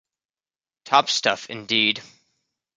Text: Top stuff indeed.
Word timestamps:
Top 0.83 1.09
stuff 1.11 1.47
indeed. 1.47 2.01